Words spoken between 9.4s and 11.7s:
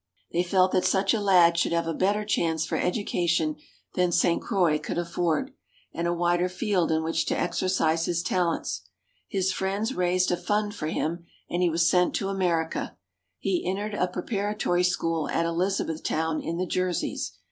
friends raised a fund for him, and he